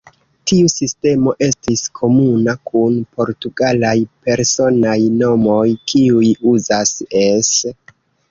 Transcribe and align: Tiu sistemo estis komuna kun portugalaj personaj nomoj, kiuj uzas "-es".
Tiu 0.51 0.69
sistemo 0.75 1.33
estis 1.47 1.83
komuna 1.99 2.55
kun 2.69 2.95
portugalaj 3.19 3.93
personaj 4.29 4.97
nomoj, 5.21 5.67
kiuj 5.93 6.33
uzas 6.55 6.97
"-es". 7.23 7.53